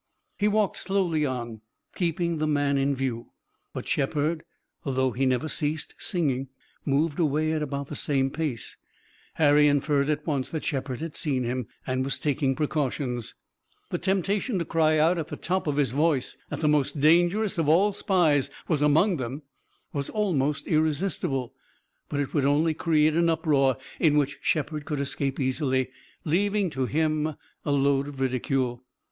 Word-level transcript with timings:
He 0.39 0.47
walked 0.47 0.77
slowly 0.77 1.27
on, 1.27 1.61
keeping 1.93 2.39
the 2.39 2.47
man 2.47 2.75
in 2.75 2.95
view, 2.95 3.33
but 3.71 3.87
Shepard, 3.87 4.43
although 4.83 5.11
he 5.11 5.27
never 5.27 5.47
ceased 5.47 5.93
singing, 5.99 6.47
moved 6.83 7.19
away 7.19 7.51
at 7.51 7.61
about 7.61 7.85
the 7.89 7.95
same 7.95 8.31
pace. 8.31 8.77
Harry 9.35 9.67
inferred 9.67 10.09
at 10.09 10.25
once 10.25 10.49
that 10.49 10.65
Shepard 10.65 11.01
had 11.01 11.15
seen 11.15 11.43
him 11.43 11.67
and 11.85 12.03
was 12.03 12.17
taking 12.17 12.55
precautions. 12.55 13.35
The 13.91 13.99
temptation 13.99 14.57
to 14.57 14.65
cry 14.65 14.97
out 14.97 15.19
at 15.19 15.27
the 15.27 15.37
top 15.37 15.67
of 15.67 15.77
his 15.77 15.91
voice 15.91 16.35
that 16.49 16.61
the 16.61 16.67
most 16.67 16.99
dangerous 16.99 17.59
of 17.59 17.69
all 17.69 17.93
spies 17.93 18.49
was 18.67 18.81
among 18.81 19.17
them 19.17 19.43
was 19.93 20.09
almost 20.09 20.65
irresistible, 20.65 21.53
but 22.09 22.19
it 22.19 22.33
would 22.33 22.45
only 22.47 22.73
create 22.73 23.13
an 23.13 23.29
uproar 23.29 23.77
in 23.99 24.17
which 24.17 24.39
Shepard 24.41 24.85
could 24.85 24.99
escape 24.99 25.39
easily, 25.39 25.91
leaving 26.25 26.71
to 26.71 26.87
him 26.87 27.35
a 27.63 27.71
load 27.71 28.07
of 28.07 28.19
ridicule. 28.19 28.83